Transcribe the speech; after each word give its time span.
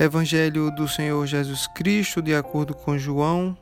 Evangelho 0.00 0.70
do 0.70 0.86
Senhor 0.86 1.26
Jesus 1.26 1.66
Cristo, 1.66 2.22
de 2.22 2.32
acordo 2.32 2.72
com 2.72 2.96
João, 2.96 3.58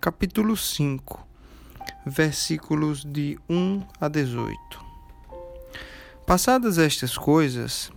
capítulo 0.00 0.56
5, 0.56 1.28
versículos 2.06 3.04
de 3.04 3.38
1 3.50 3.82
a 4.00 4.08
18. 4.08 4.58
Passadas 6.26 6.78
estas 6.78 7.18
coisas, 7.18 7.92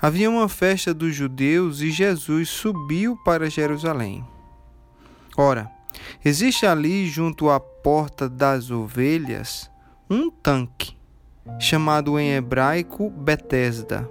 havia 0.00 0.30
uma 0.30 0.48
festa 0.48 0.94
dos 0.94 1.12
judeus 1.12 1.80
e 1.80 1.90
Jesus 1.90 2.50
subiu 2.50 3.16
para 3.24 3.50
Jerusalém. 3.50 4.24
Ora, 5.36 5.68
existe 6.24 6.66
ali 6.66 7.08
junto 7.08 7.50
à 7.50 7.58
porta 7.58 8.28
das 8.28 8.70
ovelhas 8.70 9.68
um 10.08 10.30
tanque, 10.30 10.96
chamado 11.58 12.16
em 12.16 12.30
hebraico 12.30 13.10
Betesda, 13.10 14.08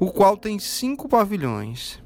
o 0.00 0.10
qual 0.10 0.38
tem 0.38 0.58
cinco 0.58 1.06
pavilhões. 1.06 2.02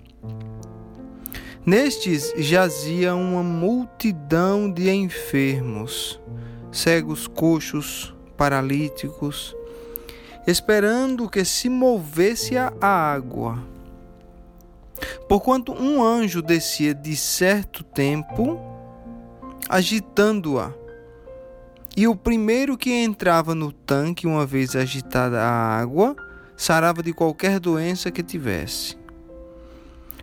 Nestes 1.64 2.32
jazia 2.36 3.14
uma 3.14 3.42
multidão 3.42 4.70
de 4.70 4.90
enfermos, 4.90 6.18
cegos, 6.72 7.26
coxos, 7.26 8.14
paralíticos, 8.36 9.54
esperando 10.46 11.28
que 11.28 11.44
se 11.44 11.68
movesse 11.68 12.56
a 12.56 12.72
água. 12.80 13.62
Porquanto 15.28 15.72
um 15.72 16.02
anjo 16.02 16.40
descia 16.40 16.94
de 16.94 17.14
certo 17.14 17.84
tempo, 17.84 18.58
agitando-a. 19.68 20.72
E 21.96 22.08
o 22.08 22.16
primeiro 22.16 22.78
que 22.78 22.92
entrava 22.92 23.54
no 23.54 23.72
tanque, 23.72 24.26
uma 24.26 24.46
vez 24.46 24.74
agitada 24.74 25.42
a 25.42 25.50
água, 25.50 26.16
sarava 26.56 27.02
de 27.02 27.12
qualquer 27.12 27.60
doença 27.60 28.10
que 28.10 28.22
tivesse. 28.22 28.97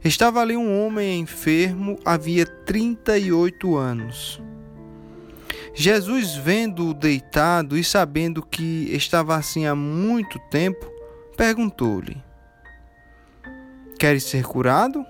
Estava 0.06 0.40
ali 0.40 0.56
um 0.56 0.86
homem 0.86 1.20
enfermo, 1.20 1.98
havia 2.06 2.46
38 2.46 3.76
anos. 3.76 4.40
Jesus, 5.74 6.36
vendo-o 6.36 6.94
deitado 6.94 7.76
e 7.76 7.84
sabendo 7.84 8.46
que 8.46 8.88
estava 8.96 9.36
assim 9.36 9.66
há 9.66 9.74
muito 9.74 10.38
tempo, 10.52 10.86
perguntou-lhe: 11.36 12.24
Queres 13.98 14.26
ser 14.26 14.46
curado? 14.46 15.04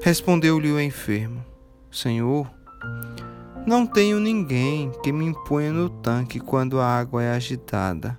Respondeu-lhe 0.00 0.72
o 0.72 0.80
enfermo: 0.80 1.44
Senhor, 1.90 2.50
não 3.66 3.84
tenho 3.84 4.18
ninguém 4.18 4.90
que 5.02 5.12
me 5.12 5.26
imponha 5.26 5.70
no 5.70 5.90
tanque 5.90 6.40
quando 6.40 6.80
a 6.80 6.86
água 6.86 7.22
é 7.22 7.32
agitada, 7.32 8.18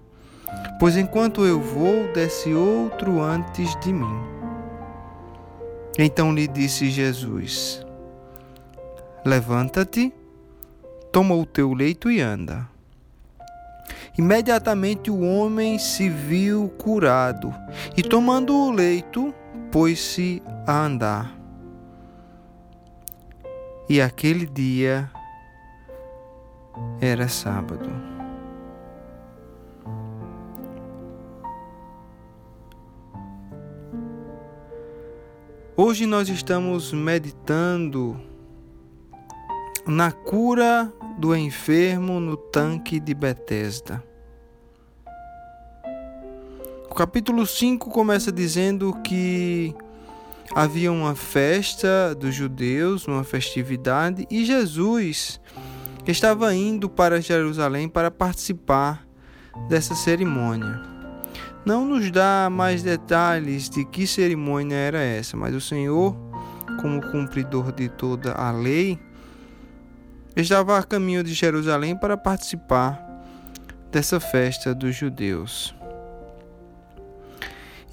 pois 0.80 0.96
enquanto 0.96 1.48
eu 1.48 1.59
vou, 1.59 2.14
desce 2.14 2.53
outro 2.53 3.20
antes 3.20 3.75
de 3.80 3.92
mim. 3.92 4.41
Então 5.97 6.34
lhe 6.34 6.47
disse 6.47 6.89
Jesus: 6.89 7.86
Levanta-te, 9.25 10.14
toma 11.11 11.36
o 11.36 11.45
teu 11.45 11.73
leito 11.73 12.09
e 12.09 12.22
anda. 12.22 12.67
Imediatamente 14.17 15.09
o 15.09 15.22
homem 15.22 15.80
se 15.80 16.09
viu 16.09 16.69
curado 16.78 17.53
e, 17.95 18.03
tomando 18.03 18.53
o 18.53 18.72
leito, 18.72 19.34
pôs-se 19.72 20.42
a 20.67 20.86
andar. 20.86 21.38
E 23.88 24.02
aquele 24.02 24.45
dia 24.45 25.09
era 27.00 27.28
sábado. 27.28 28.11
Hoje 35.77 36.05
nós 36.05 36.27
estamos 36.27 36.91
meditando 36.91 38.19
na 39.88 40.11
cura 40.11 40.91
do 41.18 41.34
enfermo 41.34 42.19
no 42.19 42.35
tanque 42.35 43.00
de 43.00 43.13
Betesda. 43.13 44.03
O 46.90 46.94
capítulo 46.94 47.47
5 47.47 47.90
começa 47.90 48.34
dizendo 48.34 48.94
que 49.01 49.73
havia 50.53 50.91
uma 50.91 51.16
festa 51.16 52.13
dos 52.16 52.35
judeus, 52.35 53.07
uma 53.07 53.23
festividade, 53.23 54.28
e 54.29 54.44
Jesus 54.44 55.40
estava 56.06 56.53
indo 56.53 56.90
para 56.90 57.22
Jerusalém 57.22 57.88
para 57.88 58.12
participar 58.12 59.07
dessa 59.69 59.96
cerimônia 59.96 61.00
não 61.66 61.85
nos 61.85 62.09
dá 62.09 62.49
mais 62.51 62.81
detalhes 62.81 63.69
de 63.69 63.85
que 63.85 64.07
cerimônia 64.07 64.75
era 64.75 64.99
essa, 64.99 65.38
mas 65.38 65.53
o 65.53 65.61
Senhor, 65.61 66.16
como 66.81 67.01
cumpridor 67.11 67.72
de 67.72 67.88
toda 67.88 68.33
a 68.33 68.51
lei, 68.51 68.99
estava 70.35 70.77
a 70.77 70.83
caminho 70.83 71.23
de 71.23 71.33
Jerusalém 71.33 71.95
para 71.95 72.17
participar 72.17 72.99
dessa 73.91 74.19
festa 74.19 74.73
dos 74.73 74.95
judeus. 74.95 75.75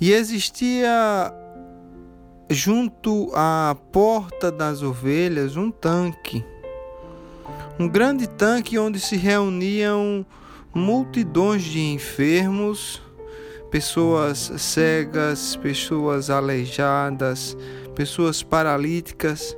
E 0.00 0.12
existia 0.12 1.34
junto 2.48 3.30
à 3.34 3.76
porta 3.92 4.50
das 4.50 4.82
ovelhas 4.82 5.56
um 5.56 5.70
tanque, 5.70 6.44
um 7.78 7.86
grande 7.86 8.26
tanque 8.26 8.78
onde 8.78 8.98
se 8.98 9.16
reuniam 9.16 10.24
multidões 10.72 11.62
de 11.64 11.80
enfermos 11.80 13.02
pessoas 13.70 14.52
cegas, 14.56 15.56
pessoas 15.56 16.30
aleijadas, 16.30 17.56
pessoas 17.94 18.42
paralíticas 18.42 19.56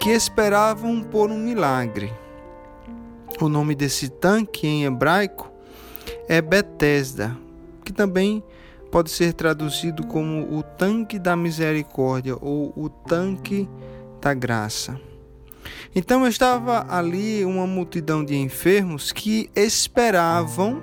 que 0.00 0.10
esperavam 0.10 1.02
por 1.02 1.30
um 1.30 1.38
milagre. 1.38 2.12
O 3.40 3.48
nome 3.48 3.74
desse 3.74 4.08
tanque 4.08 4.66
em 4.66 4.84
hebraico 4.84 5.50
é 6.28 6.40
Betesda, 6.40 7.36
que 7.84 7.92
também 7.92 8.42
pode 8.90 9.10
ser 9.10 9.32
traduzido 9.32 10.06
como 10.06 10.56
o 10.56 10.62
tanque 10.62 11.18
da 11.18 11.36
misericórdia 11.36 12.36
ou 12.40 12.72
o 12.76 12.88
tanque 12.88 13.68
da 14.20 14.34
graça. 14.34 15.00
Então 15.94 16.26
estava 16.26 16.86
ali 16.88 17.44
uma 17.44 17.66
multidão 17.66 18.24
de 18.24 18.36
enfermos 18.36 19.12
que 19.12 19.50
esperavam 19.54 20.82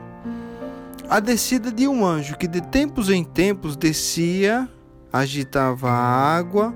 a 1.09 1.19
descida 1.19 1.71
de 1.71 1.87
um 1.87 2.05
anjo 2.05 2.37
que 2.37 2.47
de 2.47 2.61
tempos 2.61 3.09
em 3.09 3.23
tempos 3.23 3.75
descia, 3.75 4.67
agitava 5.11 5.89
a 5.89 6.37
água, 6.37 6.73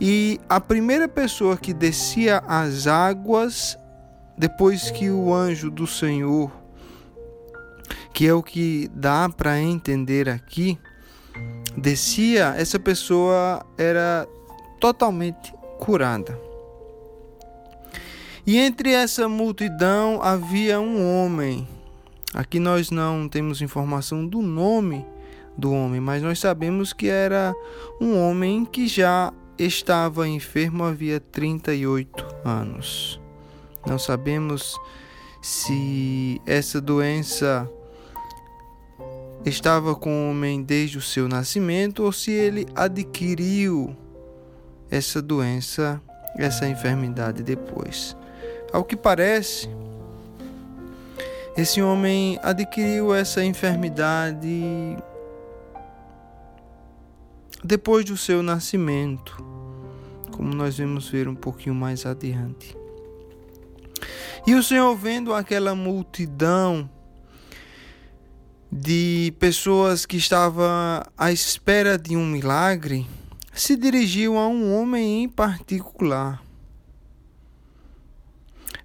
e 0.00 0.40
a 0.48 0.60
primeira 0.60 1.08
pessoa 1.08 1.56
que 1.56 1.72
descia 1.72 2.42
as 2.46 2.86
águas, 2.86 3.78
depois 4.36 4.90
que 4.90 5.10
o 5.10 5.32
anjo 5.32 5.70
do 5.70 5.86
Senhor, 5.86 6.50
que 8.12 8.26
é 8.26 8.34
o 8.34 8.42
que 8.42 8.90
dá 8.94 9.28
para 9.28 9.60
entender 9.60 10.28
aqui, 10.28 10.78
descia, 11.76 12.54
essa 12.56 12.78
pessoa 12.78 13.64
era 13.78 14.26
totalmente 14.80 15.52
curada. 15.78 16.38
E 18.46 18.58
entre 18.58 18.92
essa 18.92 19.28
multidão 19.28 20.22
havia 20.22 20.80
um 20.80 21.24
homem 21.24 21.66
Aqui 22.36 22.60
nós 22.60 22.90
não 22.90 23.26
temos 23.26 23.62
informação 23.62 24.26
do 24.26 24.42
nome 24.42 25.06
do 25.56 25.72
homem, 25.72 26.02
mas 26.02 26.22
nós 26.22 26.38
sabemos 26.38 26.92
que 26.92 27.08
era 27.08 27.54
um 27.98 28.14
homem 28.14 28.62
que 28.66 28.86
já 28.86 29.32
estava 29.58 30.28
enfermo 30.28 30.84
havia 30.84 31.18
38 31.18 32.26
anos. 32.44 33.18
Não 33.86 33.98
sabemos 33.98 34.78
se 35.40 36.38
essa 36.44 36.78
doença 36.78 37.66
estava 39.42 39.94
com 39.94 40.10
o 40.10 40.30
homem 40.30 40.62
desde 40.62 40.98
o 40.98 41.02
seu 41.02 41.28
nascimento 41.28 42.04
ou 42.04 42.12
se 42.12 42.32
ele 42.32 42.66
adquiriu 42.74 43.96
essa 44.90 45.22
doença, 45.22 46.02
essa 46.36 46.68
enfermidade 46.68 47.42
depois. 47.42 48.14
Ao 48.74 48.84
que 48.84 48.94
parece, 48.94 49.70
esse 51.56 51.80
homem 51.80 52.38
adquiriu 52.42 53.14
essa 53.14 53.42
enfermidade 53.42 54.96
depois 57.64 58.04
do 58.04 58.16
seu 58.16 58.42
nascimento, 58.42 59.42
como 60.32 60.54
nós 60.54 60.78
vamos 60.78 61.08
ver 61.08 61.26
um 61.26 61.34
pouquinho 61.34 61.74
mais 61.74 62.04
adiante. 62.04 62.76
E 64.46 64.54
o 64.54 64.62
Senhor, 64.62 64.94
vendo 64.96 65.32
aquela 65.32 65.74
multidão 65.74 66.88
de 68.70 69.32
pessoas 69.40 70.04
que 70.04 70.18
estavam 70.18 71.02
à 71.16 71.32
espera 71.32 71.96
de 71.96 72.16
um 72.16 72.26
milagre, 72.26 73.06
se 73.52 73.74
dirigiu 73.74 74.36
a 74.36 74.46
um 74.46 74.74
homem 74.74 75.24
em 75.24 75.28
particular. 75.28 76.45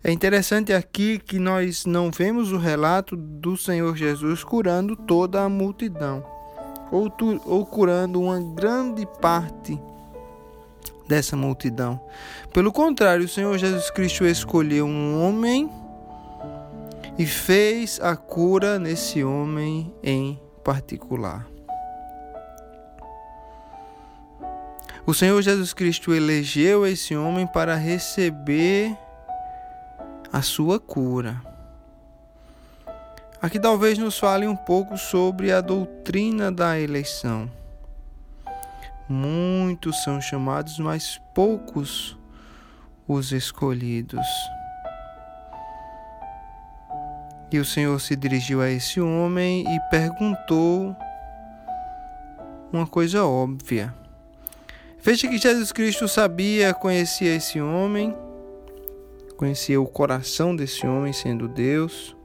É 0.04 0.12
interessante 0.12 0.74
aqui 0.74 1.20
que 1.20 1.38
nós 1.38 1.86
não 1.86 2.10
vemos 2.10 2.52
o 2.52 2.58
relato 2.58 3.16
do 3.16 3.56
Senhor 3.56 3.96
Jesus 3.96 4.44
curando 4.44 4.96
toda 4.96 5.44
a 5.44 5.50
multidão, 5.50 6.26
ou, 6.92 7.08
tu, 7.08 7.40
ou 7.46 7.64
curando 7.64 8.20
uma 8.20 8.40
grande 8.56 9.06
parte 9.22 9.80
dessa 11.08 11.38
multidão. 11.38 12.02
Pelo 12.52 12.72
contrário, 12.72 13.26
o 13.26 13.30
Senhor 13.30 13.56
Jesus 13.60 13.92
Cristo 13.92 14.26
escolheu 14.26 14.88
um 14.88 15.22
homem 15.22 15.70
e 17.20 17.26
fez 17.28 18.00
a 18.02 18.16
cura 18.16 18.80
nesse 18.80 19.24
homem 19.24 19.94
em 20.02 20.42
particular. 20.64 21.48
O 25.06 25.14
Senhor 25.14 25.40
Jesus 25.44 25.74
Cristo 25.74 26.12
elegeu 26.12 26.88
esse 26.88 27.16
homem 27.16 27.46
para 27.46 27.76
receber 27.76 28.98
a 30.32 30.42
sua 30.42 30.80
cura. 30.80 31.42
Aqui 33.42 33.60
talvez 33.60 33.98
nos 33.98 34.20
fale 34.20 34.48
um 34.48 34.56
pouco 34.56 34.98
sobre 34.98 35.52
a 35.52 35.62
doutrina 35.62 36.52
da 36.52 36.80
eleição. 36.80 37.50
Muitos 39.10 40.04
são 40.04 40.22
chamados, 40.22 40.80
mas 40.80 41.20
poucos 41.34 42.18
os 43.08 43.32
escolhidos. 43.32 44.26
E 47.52 47.60
o 47.60 47.66
Senhor 47.66 48.00
se 48.00 48.16
dirigiu 48.16 48.62
a 48.62 48.70
esse 48.70 49.02
homem 49.02 49.66
e 49.68 49.80
perguntou 49.90 50.96
uma 52.72 52.88
coisa 52.88 53.26
óbvia. 53.26 53.94
Veja 55.02 55.28
que 55.28 55.38
Jesus 55.38 55.72
Cristo 55.74 56.08
sabia, 56.08 56.74
conhecia 56.74 57.36
esse 57.36 57.60
homem, 57.60 58.16
conhecia 59.42 59.82
o 59.82 59.88
coração 59.88 60.56
desse 60.56 60.86
homem 60.86 61.12
sendo 61.12 61.48
Deus, 61.48 62.16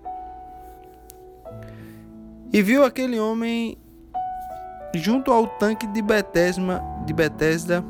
e 2.53 2.61
viu 2.61 2.85
aquele 2.85 3.19
homem 3.19 3.79
junto 4.95 5.33
ao 5.33 5.47
tanque 5.47 5.87
de 5.87 6.03
Betesda, 6.03 6.83
de 7.07 7.15
Betesda 7.15 7.83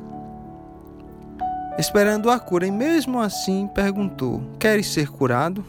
esperando 1.77 2.31
a 2.31 2.39
cura, 2.39 2.69
e 2.69 2.71
mesmo 2.71 3.21
assim 3.21 3.67
perguntou: 3.75 4.41
Queres 4.61 4.87
ser 4.87 5.09
curado? 5.11 5.65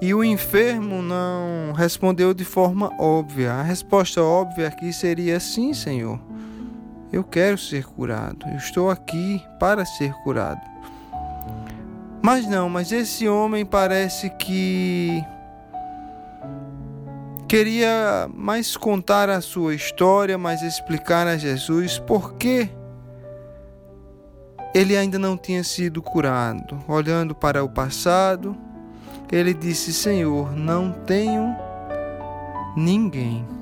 E 0.00 0.14
o 0.14 0.24
enfermo 0.24 1.02
não 1.02 1.74
respondeu 1.74 2.32
de 2.32 2.44
forma 2.44 2.90
óbvia. 2.98 3.52
A 3.52 3.62
resposta 3.62 4.22
óbvia 4.22 4.68
aqui 4.68 4.94
seria: 4.94 5.38
Sim, 5.38 5.74
Senhor, 5.74 6.18
eu 7.12 7.22
quero 7.24 7.56
ser 7.56 7.84
curado, 7.84 8.46
eu 8.48 8.56
estou 8.56 8.90
aqui 8.90 9.42
para 9.58 9.84
ser 9.84 10.12
curado. 10.24 10.60
Mas 12.22 12.46
não, 12.46 12.68
mas 12.68 12.90
esse 12.90 13.28
homem 13.28 13.64
parece 13.64 14.30
que 14.30 15.24
queria 17.46 18.28
mais 18.34 18.76
contar 18.76 19.30
a 19.30 19.40
sua 19.40 19.74
história, 19.74 20.36
mais 20.36 20.62
explicar 20.62 21.26
a 21.26 21.36
Jesus 21.36 21.98
por 21.98 22.34
que 22.34 22.68
ele 24.74 24.96
ainda 24.96 25.18
não 25.18 25.38
tinha 25.38 25.62
sido 25.62 26.02
curado. 26.02 26.78
Olhando 26.88 27.34
para 27.34 27.62
o 27.64 27.68
passado, 27.68 28.56
ele 29.30 29.54
disse: 29.54 29.92
Senhor, 29.92 30.54
não 30.54 30.92
tenho 30.92 31.56
ninguém. 32.76 33.55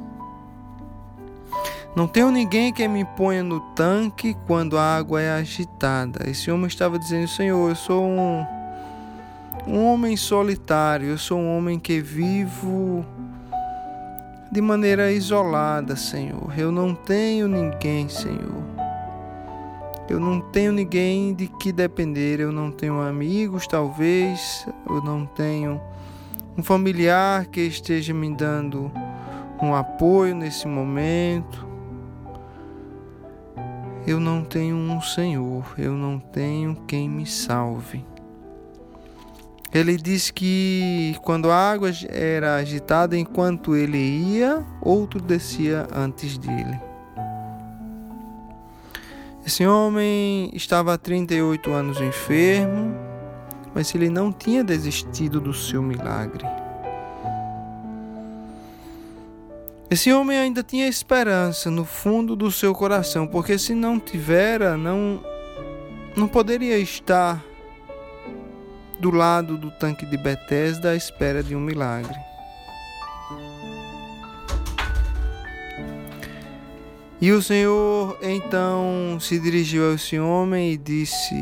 Não 1.94 2.08
tenho 2.08 2.31
ninguém 2.32 2.73
que 2.73 2.88
me 2.88 3.05
ponha 3.05 3.43
no 3.43 3.61
tanque 3.61 4.37
quando 4.46 4.76
a 4.76 4.96
água 4.96 5.23
é 5.23 5.31
agitada. 5.31 6.29
Esse 6.29 6.50
homem 6.50 6.67
estava 6.67 6.99
dizendo: 6.99 7.29
Senhor, 7.29 7.69
eu 7.69 7.76
sou 7.76 8.05
um, 8.05 8.44
um 9.64 9.85
homem 9.85 10.17
solitário, 10.17 11.06
eu 11.06 11.19
sou 11.19 11.38
um 11.38 11.56
homem 11.56 11.79
que 11.79 12.00
vivo 12.00 13.06
de 14.50 14.61
maneira 14.61 15.12
isolada, 15.12 15.94
Senhor. 15.94 16.52
Eu 16.58 16.73
não 16.73 16.96
tenho 16.96 17.46
ninguém, 17.46 18.08
Senhor. 18.08 18.64
Eu 20.08 20.19
não 20.19 20.41
tenho 20.41 20.73
ninguém 20.73 21.32
de 21.32 21.46
que 21.46 21.73
depender, 21.73 22.41
eu 22.41 22.52
não 22.52 22.70
tenho 22.70 23.00
amigos, 23.00 23.67
talvez, 23.67 24.67
eu 24.87 25.00
não 25.00 25.25
tenho 25.25 25.81
um 26.58 26.62
familiar 26.62 27.46
que 27.46 27.61
esteja 27.61 28.12
me 28.12 28.35
dando 28.35 28.93
um 29.62 29.75
apoio 29.75 30.35
nesse 30.35 30.69
momento. 30.69 31.74
Eu 34.06 34.21
não 34.21 34.45
tenho 34.45 34.77
um 34.77 35.01
Senhor, 35.01 35.65
eu 35.79 35.93
não 35.93 36.19
tenho 36.19 36.77
quem 36.87 37.09
me 37.09 37.25
salve. 37.25 38.05
Ele 39.73 39.97
diz 39.97 40.31
que 40.31 41.17
quando 41.23 41.51
a 41.51 41.56
água 41.56 41.91
era 42.09 42.56
agitada, 42.56 43.17
enquanto 43.17 43.75
ele 43.75 43.99
ia, 43.99 44.65
outro 44.81 45.21
descia 45.21 45.89
antes 45.93 46.39
dele. 46.39 46.79
Esse 49.45 49.67
homem 49.67 50.51
estava 50.55 50.95
há 50.95 50.99
38 50.99 51.73
anos 51.73 52.01
enfermo, 52.01 52.95
mas 53.75 53.95
ele 53.95 54.09
não 54.09 54.33
tinha 54.33 54.62
desistido 54.62 55.41
do 55.41 55.53
seu 55.53 55.83
milagre. 55.83 56.47
Esse 59.94 60.12
homem 60.12 60.37
ainda 60.37 60.61
tinha 60.61 60.88
esperança 60.88 61.70
no 61.70 61.85
fundo 61.85 62.35
do 62.35 62.50
seu 62.50 62.75
coração, 62.75 63.29
porque 63.29 63.56
se 63.56 63.76
não 63.76 64.00
tivera, 64.00 64.76
não 64.76 65.23
não 66.17 66.26
poderia 66.26 66.76
estar 66.79 67.41
do 68.99 69.12
lado 69.12 69.56
do 69.56 69.70
tanque 69.70 70.05
de 70.05 70.17
Betesda 70.17 70.91
à 70.91 70.96
espera 70.96 71.44
de 71.44 71.55
um 71.55 71.61
milagre. 71.61 72.19
E 77.20 77.31
o 77.31 77.41
Senhor 77.41 78.19
então 78.20 79.17
se 79.20 79.38
dirigiu 79.38 79.93
a 79.93 79.94
esse 79.94 80.19
homem 80.19 80.73
e 80.73 80.76
disse: 80.76 81.37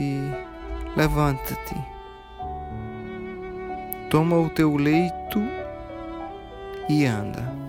Levanta-te, 0.95 1.75
toma 4.11 4.37
o 4.37 4.51
teu 4.51 4.77
leito 4.77 5.41
e 6.91 7.07
anda. 7.07 7.62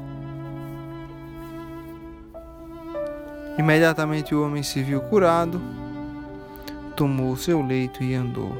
Imediatamente 3.57 4.33
o 4.33 4.43
homem 4.43 4.63
se 4.63 4.81
viu 4.81 5.01
curado, 5.01 5.61
tomou 6.95 7.35
seu 7.37 7.61
leito 7.61 8.03
e 8.03 8.13
andou. 8.13 8.57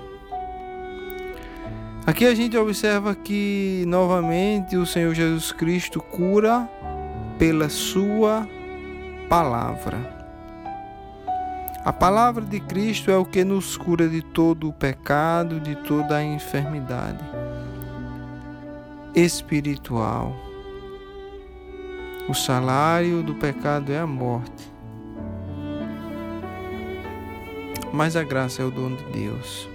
Aqui 2.06 2.26
a 2.26 2.36
gente 2.36 2.58
observa 2.58 3.16
que 3.16 3.86
novamente 3.88 4.76
o 4.76 4.86
Senhor 4.86 5.14
Jesus 5.14 5.52
Cristo 5.52 6.02
cura 6.02 6.70
pela 7.40 7.70
sua 7.70 8.48
palavra. 9.30 10.24
A 11.86 11.92
palavra 11.92 12.44
de 12.44 12.60
Cristo 12.60 13.12
é 13.12 13.18
o 13.18 13.26
que 13.26 13.44
nos 13.44 13.78
cura 13.78 14.08
de 14.08 14.22
todo 14.22 14.70
o 14.70 14.74
pecado, 14.74 15.60
de 15.60 15.76
toda 15.76 16.18
a 16.18 16.24
enfermidade 16.24 17.20
espiritual. 19.16 20.36
O 22.28 22.34
salário 22.34 23.22
do 23.22 23.36
pecado 23.36 23.92
é 23.92 24.00
a 24.00 24.08
morte, 24.08 24.73
mas 27.94 28.16
a 28.16 28.24
graça 28.24 28.64
é 28.64 28.66
o 28.66 28.72
dom 28.72 28.96
de 28.96 29.04
Deus. 29.06 29.70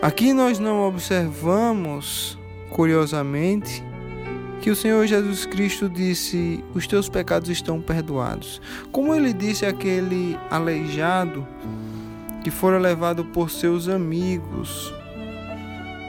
Aqui 0.00 0.32
nós 0.32 0.60
não 0.60 0.86
observamos, 0.86 2.38
curiosamente, 2.70 3.82
que 4.62 4.70
o 4.70 4.76
Senhor 4.76 5.04
Jesus 5.06 5.44
Cristo 5.44 5.88
disse: 5.88 6.64
Os 6.72 6.86
teus 6.86 7.08
pecados 7.08 7.50
estão 7.50 7.80
perdoados. 7.80 8.60
Como 8.92 9.14
ele 9.14 9.32
disse 9.32 9.66
àquele 9.66 10.38
aleijado 10.48 11.46
que 12.44 12.50
fora 12.50 12.78
levado 12.78 13.24
por 13.24 13.50
seus 13.50 13.88
amigos 13.88 14.94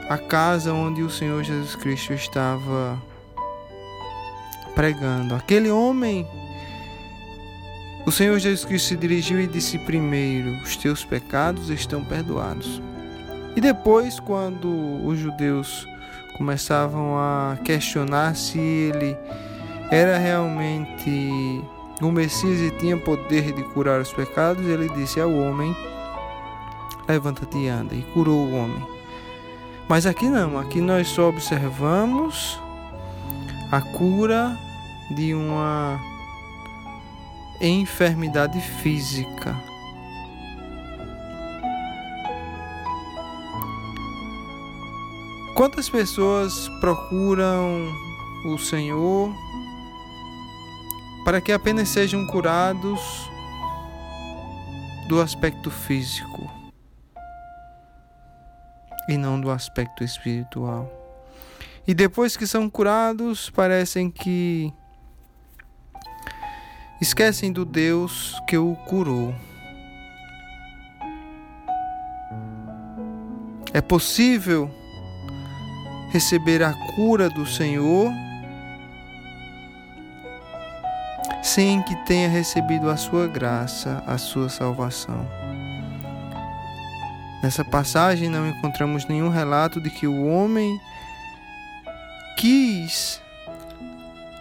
à 0.07 0.17
casa 0.17 0.71
onde 0.71 1.01
o 1.01 1.09
Senhor 1.09 1.43
Jesus 1.43 1.75
Cristo 1.75 2.13
estava 2.13 3.01
pregando. 4.75 5.33
Aquele 5.33 5.71
homem, 5.71 6.27
o 8.07 8.11
Senhor 8.11 8.39
Jesus 8.39 8.63
Cristo 8.63 8.87
se 8.87 8.95
dirigiu 8.95 9.37
e 9.37 9.45
disse 9.45 9.77
primeiro: 9.77 10.51
Os 10.63 10.77
teus 10.77 11.03
pecados 11.03 11.69
estão 11.69 12.01
perdoados. 12.05 12.81
E 13.53 13.59
depois, 13.59 14.17
quando 14.17 14.69
os 15.05 15.19
judeus 15.19 15.85
começavam 16.37 17.17
a 17.17 17.57
questionar 17.65 18.33
se 18.33 18.57
ele 18.57 19.17
era 19.91 20.17
realmente 20.17 21.61
o 22.01 22.09
Messias 22.09 22.61
e 22.61 22.71
tinha 22.79 22.95
poder 22.95 23.51
de 23.51 23.63
curar 23.73 23.99
os 23.99 24.13
pecados, 24.13 24.65
ele 24.65 24.87
disse 24.95 25.19
ao 25.19 25.33
homem: 25.33 25.75
Levanta-te 27.09 27.57
e 27.57 27.67
anda, 27.67 27.93
e 27.93 28.03
curou 28.13 28.47
o 28.47 28.55
homem. 28.55 28.87
Mas 29.89 30.05
aqui 30.05 30.29
não, 30.29 30.57
aqui 30.57 30.79
nós 30.79 31.09
só 31.09 31.27
observamos 31.27 32.57
a 33.69 33.81
cura 33.81 34.57
de 35.13 35.33
uma 35.33 35.99
enfermidade 37.61 38.59
física. 38.61 39.55
Quantas 45.55 45.89
pessoas 45.89 46.69
procuram 46.79 47.91
o 48.45 48.57
Senhor 48.57 49.33
para 51.25 51.41
que 51.41 51.51
apenas 51.51 51.89
sejam 51.89 52.25
curados 52.27 53.01
do 55.07 55.19
aspecto 55.19 55.71
físico 55.71 56.49
e 59.09 59.17
não 59.17 59.39
do 59.39 59.49
aspecto 59.49 60.03
espiritual. 60.03 60.91
E 61.87 61.93
depois 61.93 62.35
que 62.35 62.45
são 62.45 62.69
curados, 62.69 63.49
parecem 63.49 64.11
que 64.11 64.73
esquecem 66.99 67.51
do 67.51 67.63
Deus 67.63 68.33
que 68.47 68.57
o 68.57 68.75
curou. 68.87 69.33
É 73.73 73.81
possível 73.81 74.71
receber 76.11 76.63
a 76.63 76.73
cura 76.95 77.29
do 77.29 77.45
Senhor 77.45 78.11
sem 81.43 81.81
que 81.83 81.95
tenha 82.05 82.27
recebido 82.27 82.89
a 82.89 82.97
sua 82.97 83.27
graça, 83.27 84.03
a 84.05 84.17
sua 84.17 84.49
salvação. 84.49 85.27
Nessa 87.41 87.63
passagem 87.63 88.29
não 88.29 88.47
encontramos 88.47 89.05
nenhum 89.05 89.29
relato 89.29 89.79
de 89.79 89.89
que 89.89 90.07
o 90.07 90.25
homem 90.25 90.79
quis 92.37 93.21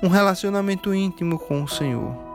um 0.02 0.08
relacionamento 0.08 0.94
íntimo 0.94 1.38
com 1.38 1.62
o 1.62 1.68
Senhor. 1.68 2.25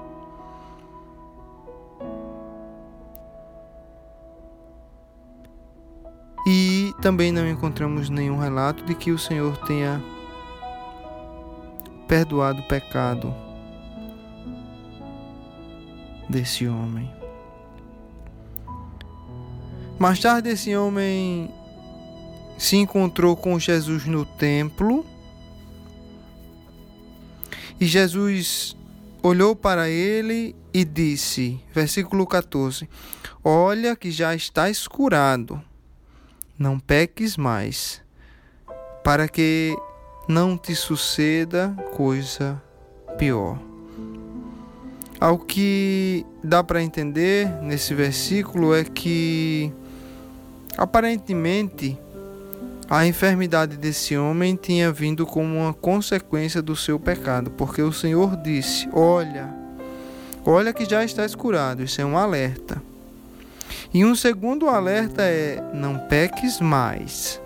Também 7.01 7.31
não 7.31 7.49
encontramos 7.49 8.09
nenhum 8.09 8.37
relato 8.37 8.85
de 8.85 8.93
que 8.93 9.11
o 9.11 9.17
Senhor 9.17 9.57
tenha 9.65 10.01
perdoado 12.07 12.61
o 12.61 12.67
pecado 12.67 13.33
desse 16.29 16.67
homem. 16.67 17.11
Mais 19.97 20.19
tarde, 20.19 20.49
esse 20.49 20.75
homem 20.75 21.51
se 22.57 22.77
encontrou 22.77 23.35
com 23.35 23.57
Jesus 23.57 24.05
no 24.05 24.23
templo 24.23 25.03
e 27.79 27.85
Jesus 27.87 28.77
olhou 29.23 29.55
para 29.55 29.89
ele 29.89 30.55
e 30.71 30.85
disse, 30.85 31.59
versículo 31.73 32.27
14: 32.27 32.87
Olha 33.43 33.95
que 33.95 34.11
já 34.11 34.35
estás 34.35 34.87
curado 34.87 35.61
não 36.61 36.79
peques 36.79 37.35
mais, 37.35 38.01
para 39.03 39.27
que 39.27 39.75
não 40.27 40.55
te 40.55 40.75
suceda 40.75 41.75
coisa 41.95 42.61
pior. 43.17 43.59
Ao 45.19 45.37
que 45.37 46.25
dá 46.43 46.63
para 46.63 46.81
entender 46.81 47.47
nesse 47.63 47.93
versículo 47.93 48.75
é 48.75 48.83
que 48.83 49.73
aparentemente 50.77 51.97
a 52.89 53.05
enfermidade 53.07 53.77
desse 53.77 54.15
homem 54.15 54.55
tinha 54.55 54.91
vindo 54.91 55.25
como 55.25 55.57
uma 55.57 55.73
consequência 55.73 56.61
do 56.61 56.75
seu 56.75 56.99
pecado, 56.99 57.51
porque 57.51 57.81
o 57.81 57.91
Senhor 57.91 58.35
disse: 58.37 58.87
Olha, 58.93 59.49
olha 60.45 60.73
que 60.73 60.85
já 60.85 61.03
estás 61.03 61.33
curado. 61.33 61.83
Isso 61.83 62.01
é 62.01 62.05
um 62.05 62.17
alerta. 62.17 62.90
E 63.93 64.05
um 64.05 64.15
segundo 64.15 64.69
alerta 64.69 65.21
é: 65.23 65.61
não 65.73 65.97
peques 65.97 66.59
mais, 66.59 67.41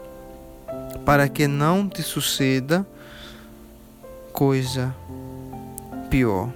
para 1.06 1.28
que 1.28 1.48
não 1.48 1.88
te 1.88 2.02
suceda 2.04 2.86
coisa 4.32 4.94
pior. 6.10 6.50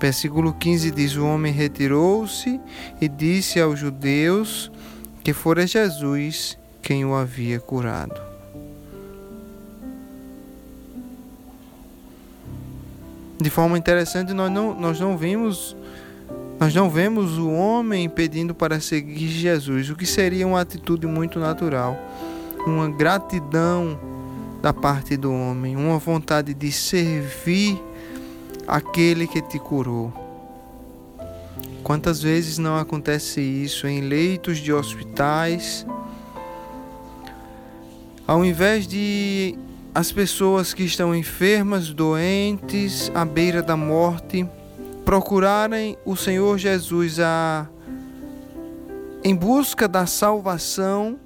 Versículo 0.00 0.52
15 0.52 0.90
diz: 0.90 1.16
O 1.16 1.26
homem 1.26 1.52
retirou-se 1.52 2.60
e 3.00 3.08
disse 3.08 3.60
aos 3.60 3.78
judeus 3.78 4.70
que 5.22 5.32
fora 5.32 5.66
Jesus 5.66 6.58
quem 6.82 7.04
o 7.04 7.14
havia 7.14 7.60
curado. 7.60 8.20
De 13.40 13.50
forma 13.50 13.76
interessante, 13.76 14.32
nós 14.32 14.50
não, 14.50 14.74
nós 14.74 15.00
não 15.00 15.16
vimos 15.16 15.76
nós 16.62 16.72
não 16.72 16.88
vemos 16.88 17.38
o 17.38 17.50
homem 17.50 18.08
pedindo 18.08 18.54
para 18.54 18.78
seguir 18.78 19.26
Jesus, 19.26 19.90
o 19.90 19.96
que 19.96 20.06
seria 20.06 20.46
uma 20.46 20.60
atitude 20.60 21.08
muito 21.08 21.40
natural, 21.40 21.98
uma 22.64 22.88
gratidão 22.88 23.98
da 24.62 24.72
parte 24.72 25.16
do 25.16 25.32
homem, 25.32 25.74
uma 25.74 25.98
vontade 25.98 26.54
de 26.54 26.70
servir 26.70 27.82
aquele 28.64 29.26
que 29.26 29.42
te 29.42 29.58
curou. 29.58 30.12
Quantas 31.82 32.22
vezes 32.22 32.58
não 32.58 32.76
acontece 32.76 33.40
isso 33.40 33.88
em 33.88 34.00
leitos 34.00 34.58
de 34.58 34.72
hospitais? 34.72 35.84
Ao 38.24 38.44
invés 38.44 38.86
de 38.86 39.58
as 39.92 40.12
pessoas 40.12 40.72
que 40.72 40.84
estão 40.84 41.12
enfermas, 41.12 41.92
doentes, 41.92 43.10
à 43.16 43.24
beira 43.24 43.64
da 43.64 43.76
morte, 43.76 44.46
procurarem 45.12 45.98
o 46.06 46.16
Senhor 46.16 46.56
Jesus 46.56 47.20
a 47.20 47.68
em 49.22 49.36
busca 49.36 49.86
da 49.86 50.06
salvação, 50.06 51.20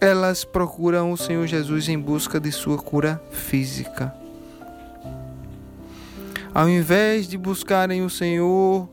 elas 0.00 0.42
procuram 0.42 1.12
o 1.12 1.16
Senhor 1.16 1.46
Jesus 1.46 1.88
em 1.88 1.96
busca 1.96 2.40
de 2.40 2.50
sua 2.50 2.78
cura 2.78 3.22
física. 3.30 4.12
Ao 6.52 6.68
invés 6.68 7.28
de 7.28 7.38
buscarem 7.38 8.02
o 8.02 8.10
Senhor 8.10 8.88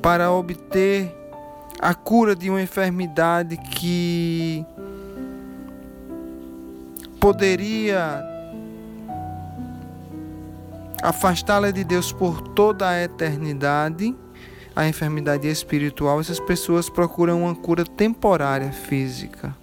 para 0.00 0.32
obter 0.32 1.14
a 1.78 1.92
cura 1.92 2.34
de 2.34 2.48
uma 2.48 2.62
enfermidade 2.62 3.58
que 3.58 4.64
poderia 7.20 8.31
afastá-la 11.02 11.72
de 11.72 11.82
Deus 11.82 12.12
por 12.12 12.40
toda 12.40 12.88
a 12.88 13.02
eternidade, 13.02 14.14
a 14.74 14.86
enfermidade 14.86 15.48
espiritual, 15.48 16.20
essas 16.20 16.38
pessoas 16.38 16.88
procuram 16.88 17.42
uma 17.42 17.54
cura 17.54 17.84
temporária 17.84 18.70
física. 18.70 19.54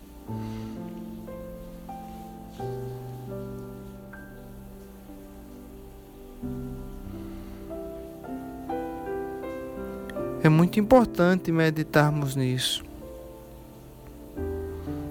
É 10.43 10.48
muito 10.48 10.79
importante 10.79 11.51
meditarmos 11.51 12.36
nisso. 12.36 12.84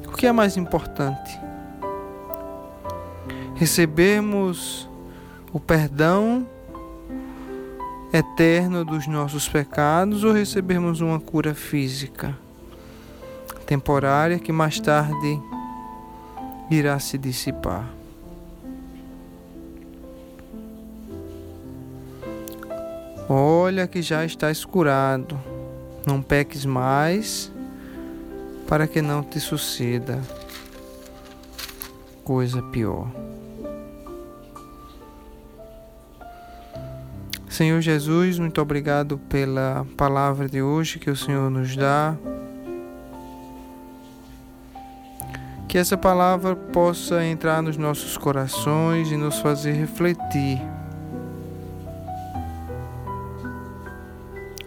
O 0.07 0.13
que 0.13 0.27
é 0.27 0.33
mais 0.33 0.57
importante? 0.57 1.39
Recebermos 3.55 4.89
o 5.53 5.59
perdão 5.61 6.47
eterno 8.13 8.85
dos 8.85 9.07
nossos 9.07 9.49
pecados 9.49 10.25
ou 10.25 10.33
recebermos 10.33 11.01
uma 11.01 11.21
cura 11.21 11.55
física 11.55 12.37
temporária 13.67 14.39
que 14.39 14.51
mais 14.51 14.81
tarde 14.81 15.39
irá 16.71 16.99
se 16.99 17.19
dissipar. 17.19 17.87
Olha 23.29 23.87
que 23.87 24.01
já 24.01 24.25
estás 24.25 24.65
curado, 24.65 25.39
não 26.07 26.23
peques 26.23 26.65
mais, 26.65 27.53
para 28.67 28.87
que 28.87 29.03
não 29.03 29.23
te 29.23 29.39
suceda 29.39 30.19
coisa 32.25 32.63
pior. 32.63 33.07
Senhor 37.59 37.81
Jesus, 37.81 38.39
muito 38.39 38.63
obrigado 38.63 39.19
pela 39.29 39.85
palavra 39.97 40.49
de 40.49 40.63
hoje 40.63 41.01
que 41.01 41.11
o 41.11 41.17
Senhor 41.17 41.51
nos 41.51 41.75
dá. 41.75 42.15
Que 45.67 45.77
essa 45.77 45.97
palavra 45.97 46.55
possa 46.55 47.25
entrar 47.25 47.61
nos 47.61 47.77
nossos 47.77 48.17
corações 48.17 49.11
e 49.11 49.17
nos 49.17 49.41
fazer 49.41 49.73
refletir. 49.73 50.63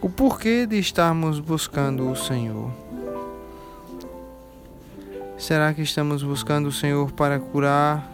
O 0.01 0.09
porquê 0.09 0.65
de 0.65 0.77
estarmos 0.77 1.39
buscando 1.39 2.11
o 2.11 2.15
Senhor. 2.17 2.73
Será 5.37 5.73
que 5.73 5.81
estamos 5.81 6.23
buscando 6.23 6.67
o 6.67 6.73
Senhor 6.73 7.09
para 7.13 7.39
curar 7.39 8.10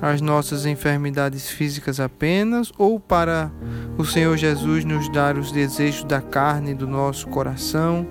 as 0.00 0.20
nossas 0.20 0.64
enfermidades 0.64 1.48
físicas 1.50 2.00
apenas 2.00 2.72
ou 2.78 2.98
para 2.98 3.50
o 3.98 4.04
Senhor 4.04 4.36
Jesus 4.36 4.84
nos 4.84 5.10
dar 5.12 5.36
os 5.36 5.52
desejos 5.52 6.04
da 6.04 6.20
carne 6.20 6.74
do 6.74 6.86
nosso 6.86 7.28
coração, 7.28 8.06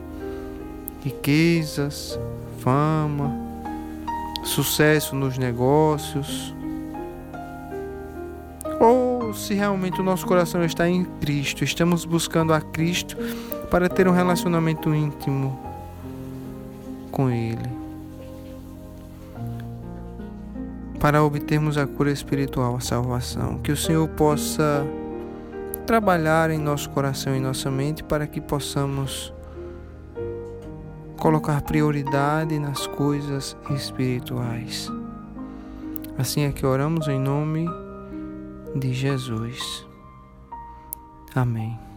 riquezas, 1.03 2.19
fama, 2.59 3.33
sucesso 4.43 5.15
nos 5.15 5.37
negócios, 5.37 6.53
ou 8.79 9.33
se 9.33 9.53
realmente 9.53 9.99
o 9.99 10.03
nosso 10.03 10.25
coração 10.25 10.63
está 10.63 10.87
em 10.87 11.03
Cristo, 11.19 11.63
estamos 11.63 12.05
buscando 12.05 12.53
a 12.53 12.61
Cristo 12.61 13.17
para 13.69 13.89
ter 13.89 14.07
um 14.07 14.11
relacionamento 14.11 14.93
íntimo 14.93 15.59
com 17.11 17.29
Ele, 17.29 17.78
para 20.99 21.23
obtermos 21.23 21.77
a 21.77 21.87
cura 21.87 22.11
espiritual, 22.11 22.75
a 22.75 22.79
salvação. 22.79 23.57
Que 23.59 23.71
o 23.71 23.77
Senhor 23.77 24.07
possa 24.09 24.85
trabalhar 25.85 26.51
em 26.51 26.59
nosso 26.59 26.89
coração 26.89 27.35
e 27.35 27.39
nossa 27.39 27.71
mente 27.71 28.03
para 28.03 28.27
que 28.27 28.39
possamos 28.39 29.33
colocar 31.17 31.61
prioridade 31.61 32.59
nas 32.59 32.85
coisas 32.87 33.57
espirituais. 33.71 34.89
Assim 36.17 36.43
é 36.43 36.51
que 36.51 36.65
oramos 36.65 37.07
em 37.07 37.19
nome 37.19 37.65
de 38.75 38.93
Jesus. 38.93 39.87
Amém. 41.33 41.88